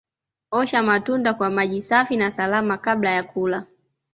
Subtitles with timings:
[0.51, 3.65] Osha matunda kwa maji safi na salama kabla ya kula